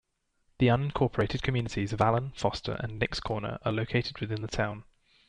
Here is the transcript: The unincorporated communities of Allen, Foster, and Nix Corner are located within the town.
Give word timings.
The 0.57 0.65
unincorporated 0.65 1.43
communities 1.43 1.93
of 1.93 2.01
Allen, 2.01 2.31
Foster, 2.35 2.75
and 2.79 2.97
Nix 2.97 3.19
Corner 3.19 3.59
are 3.63 3.71
located 3.71 4.17
within 4.19 4.41
the 4.41 4.47
town. 4.47 4.83